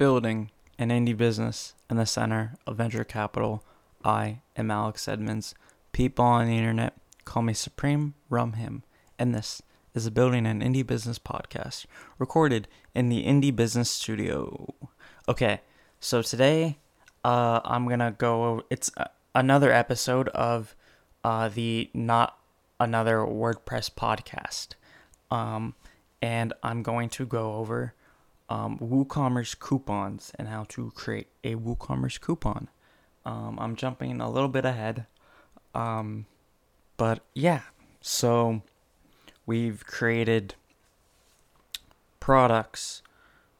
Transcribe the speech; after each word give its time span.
Building 0.00 0.50
an 0.78 0.88
indie 0.88 1.14
business 1.14 1.74
in 1.90 1.98
the 1.98 2.06
center 2.06 2.54
of 2.66 2.78
venture 2.78 3.04
capital. 3.04 3.62
I 4.02 4.40
am 4.56 4.70
Alex 4.70 5.06
Edmonds. 5.06 5.54
People 5.92 6.24
on 6.24 6.46
the 6.46 6.56
internet 6.56 6.94
call 7.26 7.42
me 7.42 7.52
Supreme 7.52 8.14
Rum 8.30 8.54
Him, 8.54 8.82
and 9.18 9.34
this 9.34 9.60
is 9.92 10.06
a 10.06 10.10
Building 10.10 10.46
an 10.46 10.62
Indie 10.62 10.86
Business 10.86 11.18
podcast 11.18 11.84
recorded 12.18 12.66
in 12.94 13.10
the 13.10 13.26
Indie 13.26 13.54
Business 13.54 13.90
Studio. 13.90 14.74
Okay, 15.28 15.60
so 16.00 16.22
today 16.22 16.78
uh, 17.22 17.60
I'm 17.62 17.86
gonna 17.86 18.14
go. 18.16 18.62
It's 18.70 18.90
another 19.34 19.70
episode 19.70 20.28
of 20.28 20.74
uh, 21.24 21.50
the 21.50 21.90
Not 21.92 22.38
Another 22.80 23.18
WordPress 23.18 23.90
podcast, 23.90 24.68
um, 25.30 25.74
and 26.22 26.54
I'm 26.62 26.82
going 26.82 27.10
to 27.10 27.26
go 27.26 27.56
over 27.56 27.92
um, 28.50 28.78
WooCommerce 28.78 29.58
coupons 29.58 30.32
and 30.38 30.48
how 30.48 30.64
to 30.70 30.90
create 30.90 31.28
a 31.44 31.54
WooCommerce 31.54 32.20
coupon. 32.20 32.68
Um, 33.24 33.58
I'm 33.60 33.76
jumping 33.76 34.20
a 34.20 34.28
little 34.28 34.48
bit 34.48 34.64
ahead, 34.64 35.06
um, 35.74 36.26
but 36.96 37.20
yeah. 37.32 37.62
So 38.00 38.62
we've 39.46 39.86
created 39.86 40.54
products. 42.18 43.02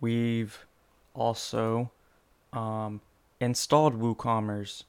We've 0.00 0.64
also 1.14 1.90
um, 2.52 3.00
installed 3.40 4.00
WooCommerce. 4.00 4.84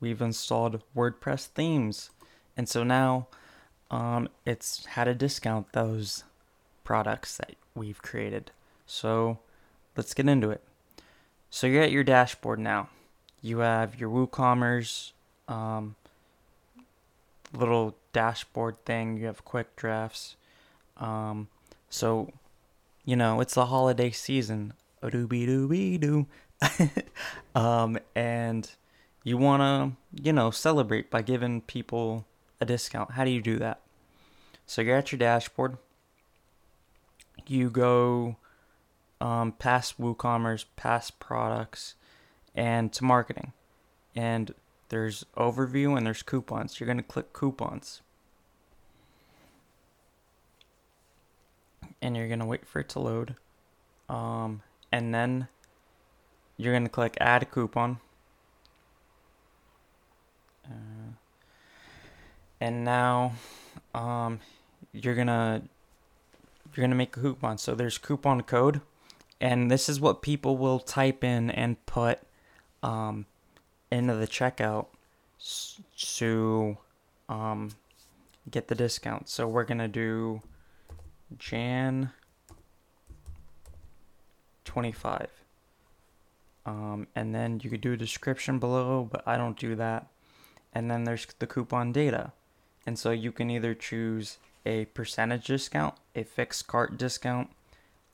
We've 0.00 0.22
installed 0.22 0.82
WordPress 0.96 1.46
themes, 1.46 2.10
and 2.56 2.68
so 2.68 2.82
now 2.82 3.28
um, 3.90 4.28
it's 4.46 4.86
how 4.86 5.04
to 5.04 5.14
discount 5.14 5.72
those 5.72 6.24
products 6.84 7.36
that 7.36 7.54
we've 7.74 8.00
created. 8.00 8.50
So 8.86 9.38
let's 9.96 10.14
get 10.14 10.28
into 10.28 10.50
it. 10.50 10.62
So 11.50 11.66
you're 11.66 11.82
at 11.82 11.92
your 11.92 12.04
dashboard 12.04 12.58
now. 12.58 12.88
You 13.40 13.58
have 13.58 13.98
your 13.98 14.08
WooCommerce 14.10 15.12
um, 15.48 15.96
little 17.52 17.96
dashboard 18.12 18.84
thing. 18.84 19.16
You 19.16 19.26
have 19.26 19.44
quick 19.44 19.76
drafts. 19.76 20.36
Um, 20.96 21.48
so, 21.90 22.32
you 23.04 23.16
know, 23.16 23.40
it's 23.40 23.54
the 23.54 23.66
holiday 23.66 24.10
season. 24.10 24.74
A 25.02 25.10
doobie 25.10 25.48
doobie 25.48 26.00
doo. 26.00 26.26
um, 27.54 27.98
and 28.14 28.70
you 29.24 29.36
want 29.36 29.60
to, 29.60 30.22
you 30.22 30.32
know, 30.32 30.50
celebrate 30.50 31.10
by 31.10 31.22
giving 31.22 31.60
people 31.60 32.24
a 32.60 32.64
discount. 32.64 33.12
How 33.12 33.24
do 33.24 33.30
you 33.30 33.42
do 33.42 33.58
that? 33.58 33.80
So 34.66 34.80
you're 34.80 34.96
at 34.96 35.12
your 35.12 35.18
dashboard. 35.18 35.76
You 37.46 37.68
go 37.68 38.36
um, 39.22 39.52
past 39.52 40.00
WooCommerce, 40.00 40.64
past 40.74 41.20
products, 41.20 41.94
and 42.56 42.92
to 42.92 43.04
marketing. 43.04 43.52
And 44.16 44.52
there's 44.88 45.24
overview 45.36 45.96
and 45.96 46.04
there's 46.04 46.22
coupons. 46.22 46.80
You're 46.80 46.88
going 46.88 46.96
to 46.96 47.04
click 47.04 47.32
coupons. 47.32 48.02
And 52.02 52.16
you're 52.16 52.26
going 52.26 52.40
to 52.40 52.44
wait 52.44 52.66
for 52.66 52.80
it 52.80 52.88
to 52.90 52.98
load. 52.98 53.36
Um, 54.08 54.62
and 54.90 55.14
then 55.14 55.46
you're 56.56 56.72
going 56.72 56.82
to 56.82 56.90
click 56.90 57.16
add 57.20 57.48
coupon. 57.52 57.98
Uh, 60.66 61.14
and 62.60 62.84
now 62.84 63.34
um, 63.94 64.40
you're 64.92 65.14
going 65.14 65.28
to 65.28 65.62
you're 66.74 66.82
going 66.82 66.90
to 66.90 66.96
make 66.96 67.16
a 67.16 67.20
coupon. 67.20 67.58
So 67.58 67.76
there's 67.76 67.98
coupon 67.98 68.40
code 68.42 68.80
and 69.42 69.70
this 69.70 69.88
is 69.88 70.00
what 70.00 70.22
people 70.22 70.56
will 70.56 70.78
type 70.78 71.22
in 71.22 71.50
and 71.50 71.84
put 71.84 72.20
um, 72.82 73.26
into 73.90 74.14
the 74.14 74.26
checkout 74.26 74.86
to 75.96 76.78
um, 77.28 77.72
get 78.50 78.68
the 78.68 78.74
discount. 78.74 79.28
So 79.28 79.46
we're 79.46 79.64
gonna 79.64 79.88
do 79.88 80.40
Jan 81.38 82.10
twenty 84.64 84.92
five. 84.92 85.28
Um, 86.64 87.08
and 87.16 87.34
then 87.34 87.60
you 87.60 87.68
could 87.68 87.80
do 87.80 87.94
a 87.94 87.96
description 87.96 88.60
below, 88.60 89.08
but 89.10 89.26
I 89.26 89.36
don't 89.36 89.58
do 89.58 89.74
that. 89.74 90.06
And 90.72 90.88
then 90.88 91.02
there's 91.02 91.26
the 91.40 91.46
coupon 91.48 91.90
data. 91.90 92.30
And 92.86 92.96
so 92.96 93.10
you 93.10 93.32
can 93.32 93.50
either 93.50 93.74
choose 93.74 94.38
a 94.64 94.84
percentage 94.86 95.46
discount, 95.46 95.94
a 96.14 96.22
fixed 96.22 96.68
cart 96.68 96.96
discount, 96.96 97.50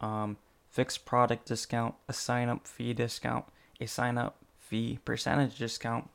um, 0.01 0.39
fixed 0.71 1.05
product 1.05 1.47
discount, 1.47 1.95
a 2.09 2.13
sign 2.13 2.49
up 2.49 2.67
fee 2.67 2.93
discount, 2.93 3.45
a 3.81 3.87
sign 3.87 4.19
up 4.19 4.37
fee 4.61 4.99
percentage 5.05 5.59
discount, 5.59 6.09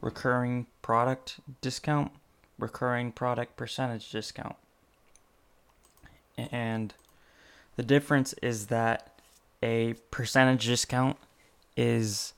recurring 0.00 0.66
product 0.82 1.40
discount, 1.60 2.12
recurring 2.58 3.12
product 3.12 3.56
percentage 3.56 4.10
discount. 4.10 4.56
And 6.36 6.94
the 7.76 7.82
difference 7.82 8.34
is 8.42 8.66
that 8.66 9.20
a 9.62 9.94
percentage 10.10 10.66
discount 10.66 11.16
is 11.76 12.34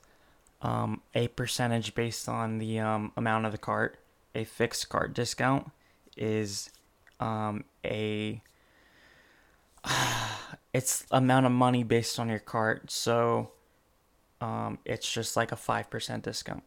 um, 0.61 1.01
a 1.13 1.27
percentage 1.29 1.95
based 1.95 2.27
on 2.27 2.59
the 2.59 2.79
um, 2.79 3.11
amount 3.15 3.45
of 3.45 3.51
the 3.51 3.57
cart. 3.57 3.97
A 4.35 4.43
fixed 4.43 4.89
cart 4.89 5.13
discount 5.13 5.71
is 6.15 6.69
um, 7.19 7.63
a 7.85 8.41
it's 10.73 11.05
amount 11.11 11.45
of 11.45 11.51
money 11.51 11.83
based 11.83 12.19
on 12.19 12.29
your 12.29 12.39
cart. 12.39 12.91
So 12.91 13.51
um, 14.41 14.79
it's 14.85 15.11
just 15.11 15.35
like 15.35 15.51
a 15.51 15.55
5% 15.55 16.21
discount. 16.21 16.63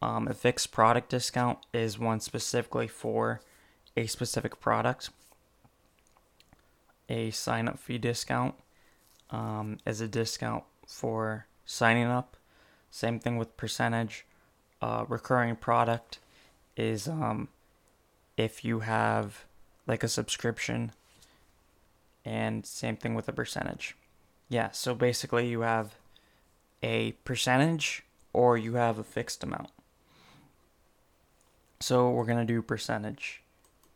Um, 0.00 0.28
a 0.28 0.34
fixed 0.34 0.72
product 0.72 1.08
discount 1.08 1.58
is 1.72 1.98
one 1.98 2.20
specifically 2.20 2.88
for 2.88 3.40
a 3.96 4.06
specific 4.06 4.60
product. 4.60 5.10
A 7.08 7.30
sign 7.30 7.68
up 7.68 7.78
fee 7.78 7.98
discount 7.98 8.54
um, 9.30 9.78
is 9.86 10.00
a 10.00 10.08
discount 10.08 10.64
for 10.86 11.46
signing 11.64 12.06
up. 12.06 12.36
Same 12.90 13.18
thing 13.18 13.36
with 13.36 13.56
percentage. 13.56 14.26
Uh, 14.80 15.04
recurring 15.08 15.56
product 15.56 16.18
is 16.76 17.08
um, 17.08 17.48
if 18.36 18.64
you 18.64 18.80
have 18.80 19.44
like 19.86 20.02
a 20.02 20.08
subscription 20.08 20.92
and 22.24 22.64
same 22.64 22.96
thing 22.96 23.14
with 23.14 23.28
a 23.28 23.32
percentage. 23.32 23.96
Yeah, 24.48 24.70
so 24.70 24.94
basically 24.94 25.48
you 25.48 25.60
have 25.60 25.94
a 26.82 27.12
percentage 27.24 28.02
or 28.32 28.56
you 28.56 28.74
have 28.74 28.98
a 28.98 29.04
fixed 29.04 29.42
amount. 29.42 29.70
So 31.80 32.10
we're 32.10 32.24
going 32.24 32.46
to 32.46 32.52
do 32.52 32.62
percentage 32.62 33.42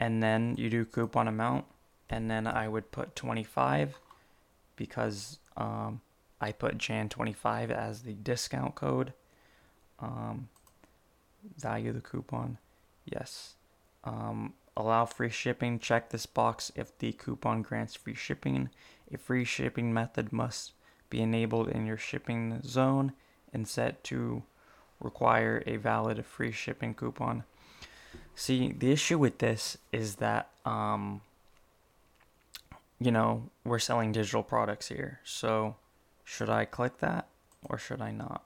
and 0.01 0.23
then 0.23 0.55
you 0.59 0.69
do 0.71 0.85
coupon 0.85 1.29
amount 1.29 1.65
and 2.11 2.31
then 2.31 2.47
I 2.47 2.69
would 2.69 2.91
put 2.91 3.17
25 3.17 3.99
because 4.77 5.39
um, 5.57 6.01
I 6.41 6.53
put 6.53 6.79
Jan25 6.79 7.71
as 7.71 8.03
the 8.03 8.13
discount 8.15 8.75
code. 8.75 9.13
Um, 10.01 10.49
value 11.57 11.93
the 11.93 12.01
coupon. 12.01 12.59
Yes. 13.05 13.55
Um, 14.05 14.55
Allow 14.79 15.07
free 15.07 15.29
shipping. 15.29 15.81
Check 15.81 16.11
this 16.11 16.25
box 16.25 16.71
if 16.77 16.97
the 16.99 17.11
coupon 17.11 17.63
grants 17.63 17.97
free 17.97 18.15
shipping. 18.15 18.71
A 19.13 19.19
free 19.19 19.45
shipping 19.45 19.93
method 19.93 20.33
must 20.33 20.71
be 21.11 21.21
enabled 21.21 21.69
in 21.69 21.85
your 21.85 21.97
shipping 21.97 22.61
zone 22.65 23.13
and 23.53 23.67
set 23.67 24.05
to 24.05 24.45
require 25.01 25.65
a 25.67 25.79
valid 25.79 26.25
free 26.25 26.53
shipping 26.53 26.95
coupon. 26.95 27.43
See, 28.37 28.71
the 28.71 28.93
issue 28.93 29.19
with 29.19 29.39
this 29.39 29.79
is 29.91 30.17
that, 30.17 30.49
um, 30.65 31.23
you 33.01 33.11
know, 33.11 33.51
we're 33.65 33.81
selling 33.81 34.13
digital 34.13 34.45
products 34.45 34.87
here. 34.87 35.19
So, 35.25 35.75
should 36.23 36.49
I 36.49 36.65
click 36.65 36.99
that 36.99 37.27
or 37.65 37.79
should 37.79 38.01
I 38.01 38.13
not? 38.13 38.45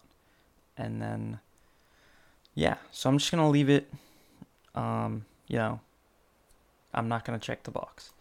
And 0.79 1.03
then, 1.03 1.41
yeah, 2.55 2.77
so 2.91 3.11
I'm 3.11 3.19
just 3.19 3.31
going 3.31 3.45
to 3.45 3.49
leave 3.49 3.69
it, 3.69 3.93
um, 4.75 5.27
you 5.47 5.59
know, 5.59 5.81
I'm 6.95 7.09
not 7.09 7.25
going 7.25 7.39
to 7.39 7.45
check 7.45 7.63
the 7.63 7.71
box. 7.71 8.13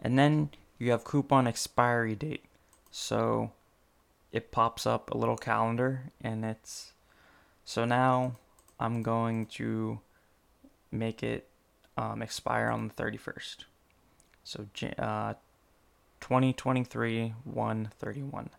And 0.00 0.18
then 0.18 0.50
you 0.78 0.90
have 0.90 1.04
coupon 1.04 1.46
expiry 1.46 2.14
date. 2.14 2.44
So 2.90 3.52
it 4.32 4.50
pops 4.50 4.86
up 4.86 5.10
a 5.10 5.18
little 5.18 5.36
calendar 5.36 6.10
and 6.20 6.44
it's 6.44 6.92
so 7.64 7.84
now 7.84 8.36
I'm 8.78 9.02
going 9.02 9.46
to 9.46 10.00
make 10.90 11.22
it 11.22 11.48
um, 11.96 12.22
expire 12.22 12.68
on 12.68 12.88
the 12.88 12.94
31st. 12.94 13.64
So 14.42 14.66
uh, 14.98 15.34
2023 16.20 17.34
131. 17.44 18.50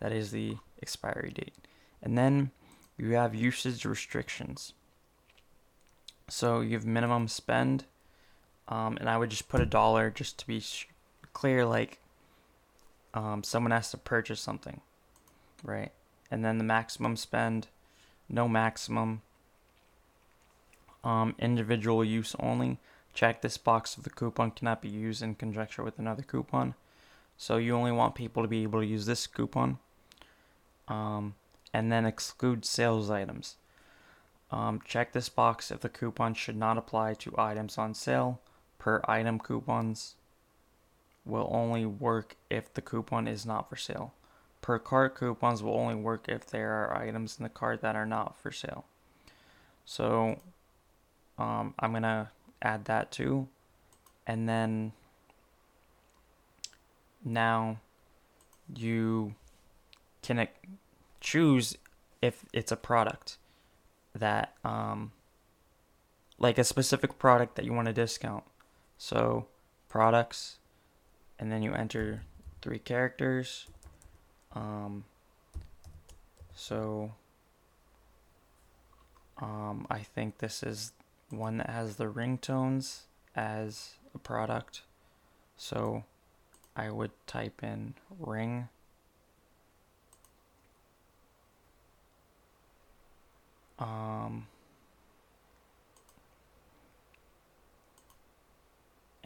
That 0.00 0.12
is 0.12 0.30
the 0.30 0.56
expiry 0.82 1.30
date. 1.30 1.54
And 2.02 2.18
then 2.18 2.50
you 2.98 3.12
have 3.12 3.34
usage 3.34 3.84
restrictions. 3.84 4.72
So 6.28 6.60
you 6.60 6.74
have 6.74 6.86
minimum 6.86 7.28
spend 7.28 7.84
um, 8.70 8.96
and 8.98 9.10
I 9.10 9.18
would 9.18 9.30
just 9.30 9.48
put 9.48 9.60
a 9.60 9.66
dollar 9.66 10.10
just 10.10 10.38
to 10.38 10.46
be 10.46 10.62
clear, 11.34 11.66
like 11.66 11.98
um, 13.12 13.42
someone 13.44 13.72
has 13.72 13.90
to 13.90 13.98
purchase 13.98 14.40
something, 14.40 14.80
right? 15.62 15.92
and 16.30 16.44
then 16.44 16.58
the 16.58 16.64
maximum 16.64 17.16
spend, 17.16 17.66
no 18.28 18.48
maximum, 18.48 19.22
um, 21.02 21.34
individual 21.38 22.04
use 22.04 22.36
only. 22.38 22.78
Check 23.12 23.42
this 23.42 23.58
box 23.58 23.96
if 23.98 24.04
the 24.04 24.10
coupon 24.10 24.52
cannot 24.52 24.80
be 24.80 24.88
used 24.88 25.22
in 25.22 25.34
conjunction 25.34 25.84
with 25.84 25.98
another 25.98 26.22
coupon. 26.22 26.74
So 27.36 27.56
you 27.56 27.74
only 27.74 27.90
want 27.90 28.14
people 28.14 28.42
to 28.42 28.48
be 28.48 28.62
able 28.62 28.80
to 28.80 28.86
use 28.86 29.06
this 29.06 29.26
coupon. 29.26 29.78
Um, 30.86 31.34
and 31.72 31.90
then 31.90 32.04
exclude 32.04 32.64
sales 32.64 33.10
items. 33.10 33.56
Um, 34.52 34.80
check 34.84 35.12
this 35.12 35.28
box 35.28 35.70
if 35.70 35.80
the 35.80 35.88
coupon 35.88 36.34
should 36.34 36.56
not 36.56 36.78
apply 36.78 37.14
to 37.14 37.34
items 37.38 37.78
on 37.78 37.94
sale. 37.94 38.40
Per 38.80 39.02
item 39.06 39.38
coupons 39.38 40.16
will 41.24 41.48
only 41.52 41.86
work 41.86 42.36
if 42.48 42.72
the 42.74 42.80
coupon 42.80 43.28
is 43.28 43.46
not 43.46 43.68
for 43.68 43.76
sale. 43.76 44.14
Per 44.62 44.78
cart 44.78 45.14
coupons 45.14 45.62
will 45.62 45.74
only 45.74 45.94
work 45.94 46.26
if 46.28 46.46
there 46.46 46.72
are 46.72 46.96
items 46.96 47.36
in 47.38 47.44
the 47.44 47.50
cart 47.50 47.82
that 47.82 47.94
are 47.94 48.06
not 48.06 48.36
for 48.36 48.50
sale. 48.50 48.86
So 49.84 50.40
um, 51.38 51.74
I'm 51.78 51.90
going 51.90 52.02
to 52.04 52.28
add 52.62 52.86
that 52.86 53.12
too. 53.12 53.48
And 54.26 54.48
then 54.48 54.92
now 57.24 57.80
you 58.74 59.34
can 60.22 60.48
choose 61.20 61.76
if 62.22 62.46
it's 62.52 62.72
a 62.72 62.76
product 62.76 63.36
that 64.14 64.54
um, 64.64 65.12
like 66.38 66.56
a 66.56 66.64
specific 66.64 67.18
product 67.18 67.56
that 67.56 67.64
you 67.64 67.72
want 67.72 67.86
to 67.86 67.92
discount. 67.92 68.44
So 69.02 69.46
products, 69.88 70.58
and 71.38 71.50
then 71.50 71.62
you 71.62 71.72
enter 71.72 72.20
three 72.60 72.78
characters. 72.78 73.66
Um, 74.52 75.04
so 76.54 77.12
um, 79.40 79.86
I 79.88 80.00
think 80.00 80.36
this 80.36 80.62
is 80.62 80.92
one 81.30 81.56
that 81.56 81.70
has 81.70 81.96
the 81.96 82.12
ringtones 82.12 83.04
as 83.34 83.94
a 84.14 84.18
product. 84.18 84.82
So 85.56 86.04
I 86.76 86.90
would 86.90 87.12
type 87.26 87.62
in 87.62 87.94
ring. 88.18 88.68
Um, 93.78 94.46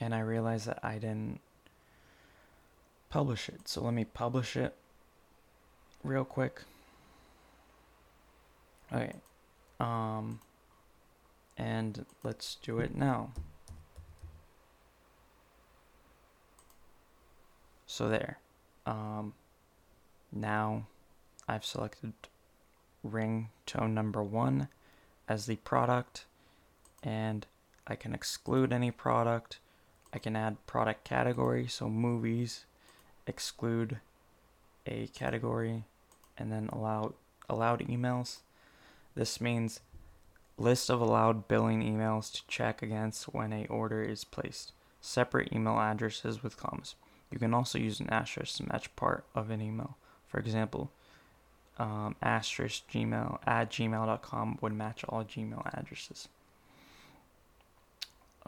and 0.04 0.14
I 0.14 0.20
realized 0.20 0.66
that 0.66 0.80
I 0.82 0.98
didn't 0.98 1.40
publish 3.08 3.48
it. 3.48 3.66
So 3.68 3.82
let 3.82 3.94
me 3.94 4.04
publish 4.04 4.54
it 4.54 4.74
real 6.02 6.26
quick. 6.26 6.60
Okay. 8.92 9.14
Um, 9.80 10.40
and 11.56 12.04
let's 12.22 12.56
do 12.56 12.80
it 12.80 12.94
now. 12.94 13.30
So 17.86 18.10
there. 18.10 18.40
Um, 18.84 19.32
now 20.30 20.86
I've 21.48 21.64
selected 21.64 22.12
ring 23.02 23.48
tone 23.64 23.94
number 23.94 24.22
one 24.22 24.68
as 25.26 25.46
the 25.46 25.56
product 25.56 26.26
and 27.02 27.46
I 27.86 27.96
can 27.96 28.12
exclude 28.14 28.70
any 28.70 28.90
product. 28.90 29.60
I 30.14 30.18
can 30.18 30.36
add 30.36 30.64
product 30.66 31.02
category, 31.02 31.66
so 31.66 31.90
movies, 31.90 32.66
exclude 33.26 33.98
a 34.86 35.08
category, 35.08 35.84
and 36.38 36.52
then 36.52 36.68
allow 36.72 37.14
allowed 37.48 37.80
emails. 37.80 38.38
This 39.16 39.40
means 39.40 39.80
list 40.56 40.88
of 40.88 41.00
allowed 41.00 41.48
billing 41.48 41.82
emails 41.82 42.32
to 42.32 42.46
check 42.46 42.80
against 42.80 43.24
when 43.34 43.52
a 43.52 43.66
order 43.66 44.02
is 44.02 44.22
placed. 44.22 44.72
Separate 45.00 45.52
email 45.52 45.80
addresses 45.80 46.44
with 46.44 46.56
commas. 46.56 46.94
You 47.32 47.40
can 47.40 47.52
also 47.52 47.78
use 47.78 47.98
an 47.98 48.08
asterisk 48.10 48.58
to 48.58 48.68
match 48.68 48.94
part 48.94 49.24
of 49.34 49.50
an 49.50 49.60
email. 49.60 49.96
For 50.28 50.38
example, 50.38 50.92
um, 51.76 52.14
asterisk 52.22 52.88
gmail 52.88 53.40
at 53.46 53.68
gmail.com 53.68 54.58
would 54.60 54.72
match 54.72 55.04
all 55.08 55.24
Gmail 55.24 55.76
addresses. 55.76 56.28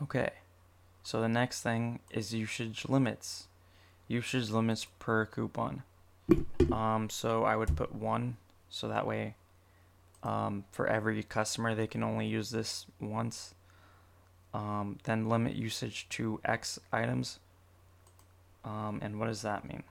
Okay, 0.00 0.30
so 1.06 1.20
the 1.20 1.28
next 1.28 1.62
thing 1.62 2.00
is 2.10 2.34
usage 2.34 2.84
limits. 2.88 3.46
Usage 4.08 4.50
limits 4.50 4.86
per 4.98 5.24
coupon. 5.24 5.84
Um, 6.72 7.08
so 7.10 7.44
I 7.44 7.54
would 7.54 7.76
put 7.76 7.94
one, 7.94 8.38
so 8.68 8.88
that 8.88 9.06
way, 9.06 9.36
um, 10.24 10.64
for 10.72 10.88
every 10.88 11.22
customer 11.22 11.76
they 11.76 11.86
can 11.86 12.02
only 12.02 12.26
use 12.26 12.50
this 12.50 12.86
once. 12.98 13.54
Um, 14.52 14.98
then 15.04 15.28
limit 15.28 15.54
usage 15.54 16.08
to 16.08 16.40
X 16.44 16.80
items. 16.92 17.38
Um, 18.64 18.98
and 19.00 19.20
what 19.20 19.26
does 19.26 19.42
that 19.42 19.64
mean? 19.64 19.84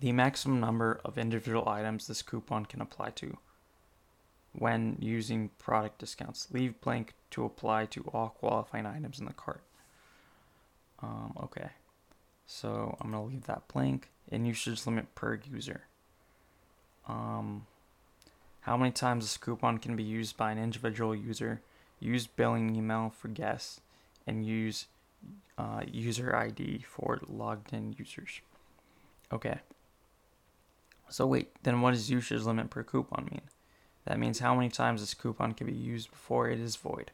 The 0.00 0.12
maximum 0.12 0.58
number 0.58 1.02
of 1.04 1.18
individual 1.18 1.68
items 1.68 2.06
this 2.06 2.22
coupon 2.22 2.64
can 2.64 2.80
apply 2.80 3.10
to 3.16 3.36
when 4.56 4.96
using 5.00 5.50
product 5.58 5.98
discounts. 5.98 6.48
Leave 6.52 6.80
blank 6.80 7.12
to 7.30 7.44
apply 7.44 7.86
to 7.86 8.02
all 8.12 8.28
qualifying 8.28 8.86
items 8.86 9.18
in 9.18 9.26
the 9.26 9.32
cart. 9.32 9.62
Um, 11.02 11.34
okay, 11.42 11.70
so 12.46 12.96
I'm 13.00 13.12
to 13.12 13.20
leave 13.20 13.46
that 13.46 13.68
blank. 13.68 14.10
And 14.30 14.46
usage 14.46 14.86
limit 14.86 15.14
per 15.14 15.38
user. 15.50 15.82
Um, 17.06 17.66
how 18.60 18.76
many 18.76 18.90
times 18.90 19.24
this 19.24 19.36
coupon 19.36 19.78
can 19.78 19.96
be 19.96 20.02
used 20.02 20.36
by 20.36 20.50
an 20.50 20.58
individual 20.58 21.14
user? 21.14 21.60
Use 22.00 22.26
billing 22.26 22.74
email 22.74 23.12
for 23.14 23.28
guests 23.28 23.80
and 24.26 24.46
use 24.46 24.86
uh, 25.58 25.82
user 25.86 26.34
ID 26.34 26.84
for 26.88 27.20
logged 27.28 27.72
in 27.72 27.94
users. 27.98 28.40
Okay. 29.30 29.58
So 31.10 31.26
wait, 31.26 31.50
then 31.62 31.80
what 31.82 31.92
does 31.92 32.10
usage 32.10 32.42
limit 32.42 32.70
per 32.70 32.82
coupon 32.82 33.28
mean? 33.30 33.42
That 34.06 34.18
means 34.18 34.38
how 34.38 34.54
many 34.54 34.68
times 34.68 35.00
this 35.00 35.14
coupon 35.14 35.54
can 35.54 35.66
be 35.66 35.72
used 35.72 36.10
before 36.10 36.50
it 36.50 36.60
is 36.60 36.76
void. 36.76 37.10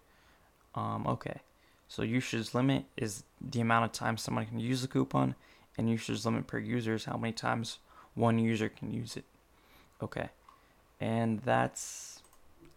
Um, 0.75 1.07
okay. 1.07 1.41
So 1.89 2.03
usage 2.03 2.55
limit 2.55 2.85
is 2.97 3.25
the 3.41 3.61
amount 3.61 3.85
of 3.85 3.93
time 3.93 4.17
someone 4.17 4.47
can 4.47 4.61
use 4.61 4.83
the 4.83 4.89
coupon, 4.89 5.35
and 5.77 5.91
usage 5.91 6.25
limit 6.25 6.47
per 6.47 6.59
user 6.59 6.95
is 6.95 7.05
how 7.05 7.17
many 7.17 7.33
times 7.33 7.79
one 8.15 8.39
user 8.39 8.69
can 8.69 8.93
use 8.93 9.17
it. 9.17 9.25
Okay. 10.03 10.31
And 11.01 11.41
that's 11.41 12.23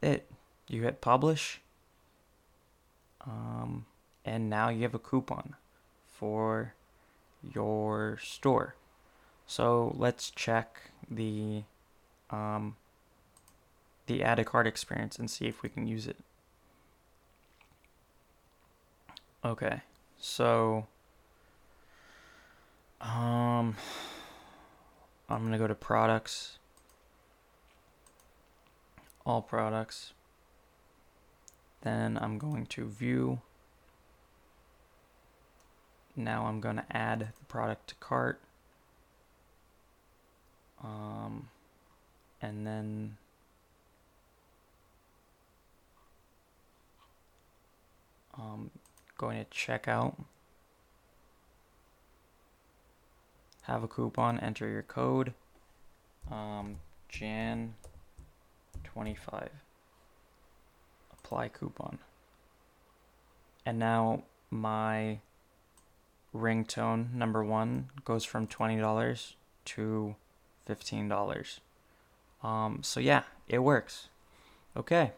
it. 0.02 0.30
You 0.68 0.84
hit 0.84 1.02
publish. 1.02 1.60
Um, 3.26 3.86
and 4.26 4.50
now 4.50 4.70
you 4.70 4.84
have 4.84 4.96
a 4.96 5.00
coupon 5.00 5.56
for 6.08 6.74
your 7.54 8.18
store. 8.22 8.76
So 9.46 9.94
let's 9.98 10.30
check 10.32 10.92
the 11.10 11.64
um, 12.30 12.76
the 14.14 14.24
add 14.24 14.38
a 14.38 14.46
cart 14.46 14.68
experience 14.68 15.18
and 15.18 15.30
see 15.30 15.46
if 15.46 15.64
we 15.64 15.70
can 15.70 15.88
use 15.88 16.06
it. 16.06 16.18
Okay, 19.44 19.82
so 20.20 20.86
um, 23.02 23.76
I'm 25.28 25.44
gonna 25.44 25.58
go 25.58 25.68
to 25.68 25.76
products, 25.76 26.60
all 29.26 29.42
products. 29.42 30.14
Then 31.82 32.18
I'm 32.22 32.38
going 32.38 32.68
to 32.68 32.86
view. 32.86 33.42
Now 36.16 36.46
I'm 36.46 36.62
to 36.78 36.86
add 36.96 37.34
the 37.40 37.46
product 37.48 37.90
to 37.90 37.96
cart. 37.96 38.40
Um, 40.82 41.50
and 42.42 42.66
then 42.66 43.18
um, 48.38 48.72
going 49.18 49.44
to 49.44 49.46
checkout. 49.46 50.16
Have 53.64 53.84
a 53.84 53.88
coupon, 53.88 54.40
enter 54.40 54.68
your 54.68 54.82
code. 54.84 55.34
Um, 56.30 56.78
Jan 57.10 57.76
25. 58.84 59.50
Apply 61.14 61.48
coupon. 61.48 62.00
And 63.66 63.80
now 63.80 64.24
my 64.52 65.20
ringtone 66.36 67.14
number 67.14 67.44
one 67.44 67.90
goes 68.04 68.26
from 68.26 68.48
$20 68.48 69.34
to 69.66 70.16
$15. 70.68 71.60
Um, 72.44 72.80
so 72.84 73.00
yeah, 73.00 73.24
it 73.48 73.60
works. 73.60 74.10
Okay. 74.76 75.12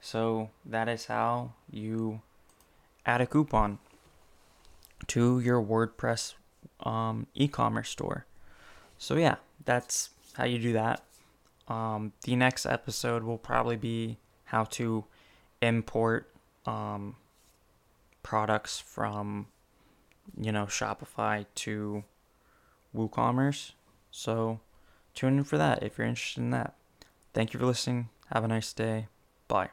So 0.00 0.50
that 0.64 0.88
is 0.88 1.06
how 1.06 1.52
you 1.70 2.20
add 3.04 3.20
a 3.20 3.26
coupon 3.26 3.78
to 5.08 5.40
your 5.40 5.62
WordPress 5.62 6.34
um, 6.80 7.26
e-commerce 7.34 7.90
store. 7.90 8.26
So 8.98 9.16
yeah, 9.16 9.36
that's 9.64 10.10
how 10.34 10.44
you 10.44 10.58
do 10.58 10.72
that. 10.74 11.02
Um, 11.68 12.12
the 12.22 12.36
next 12.36 12.66
episode 12.66 13.22
will 13.22 13.38
probably 13.38 13.76
be 13.76 14.18
how 14.44 14.64
to 14.64 15.04
import 15.60 16.28
um, 16.66 17.16
products 18.22 18.78
from, 18.78 19.46
you 20.38 20.52
know, 20.52 20.66
Shopify 20.66 21.46
to 21.56 22.04
WooCommerce. 22.94 23.72
So 24.10 24.60
tune 25.14 25.38
in 25.38 25.44
for 25.44 25.58
that 25.58 25.82
if 25.82 25.98
you're 25.98 26.06
interested 26.06 26.40
in 26.40 26.50
that. 26.50 26.74
Thank 27.32 27.54
you 27.54 27.60
for 27.60 27.66
listening. 27.66 28.08
Have 28.32 28.44
a 28.44 28.48
nice 28.48 28.72
day. 28.72 29.08
Bye. 29.48 29.70